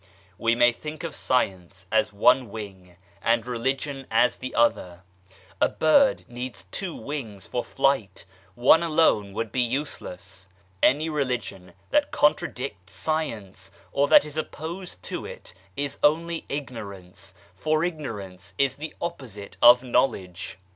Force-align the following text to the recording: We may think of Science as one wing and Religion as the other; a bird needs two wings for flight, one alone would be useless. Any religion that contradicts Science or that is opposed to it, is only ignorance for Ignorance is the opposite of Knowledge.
We 0.39 0.55
may 0.55 0.71
think 0.71 1.03
of 1.03 1.13
Science 1.13 1.85
as 1.91 2.11
one 2.11 2.49
wing 2.49 2.95
and 3.21 3.45
Religion 3.45 4.07
as 4.09 4.37
the 4.37 4.55
other; 4.55 5.03
a 5.61 5.69
bird 5.69 6.25
needs 6.27 6.65
two 6.71 6.95
wings 6.95 7.45
for 7.45 7.63
flight, 7.63 8.25
one 8.55 8.81
alone 8.81 9.31
would 9.33 9.51
be 9.51 9.61
useless. 9.61 10.47
Any 10.81 11.07
religion 11.07 11.73
that 11.91 12.09
contradicts 12.09 12.95
Science 12.95 13.69
or 13.91 14.07
that 14.07 14.25
is 14.25 14.37
opposed 14.37 15.03
to 15.03 15.23
it, 15.27 15.53
is 15.77 15.99
only 16.01 16.45
ignorance 16.49 17.35
for 17.53 17.83
Ignorance 17.83 18.55
is 18.57 18.77
the 18.77 18.95
opposite 18.99 19.55
of 19.61 19.83
Knowledge. 19.83 20.57